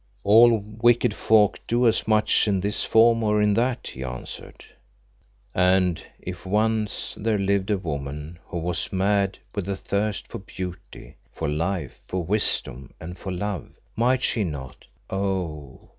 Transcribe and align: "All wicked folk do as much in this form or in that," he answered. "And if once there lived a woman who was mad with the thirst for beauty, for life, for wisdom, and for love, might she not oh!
"All 0.23 0.57
wicked 0.57 1.13
folk 1.13 1.59
do 1.67 1.87
as 1.87 2.07
much 2.07 2.47
in 2.47 2.59
this 2.61 2.83
form 2.83 3.21
or 3.21 3.39
in 3.39 3.53
that," 3.53 3.85
he 3.89 4.03
answered. 4.03 4.65
"And 5.53 6.01
if 6.19 6.43
once 6.43 7.13
there 7.19 7.37
lived 7.37 7.69
a 7.69 7.77
woman 7.77 8.39
who 8.47 8.57
was 8.57 8.91
mad 8.91 9.37
with 9.53 9.67
the 9.67 9.77
thirst 9.77 10.27
for 10.27 10.39
beauty, 10.39 11.17
for 11.31 11.47
life, 11.47 11.99
for 12.03 12.23
wisdom, 12.23 12.95
and 12.99 13.15
for 13.19 13.31
love, 13.31 13.69
might 13.95 14.23
she 14.23 14.43
not 14.43 14.87
oh! 15.11 15.89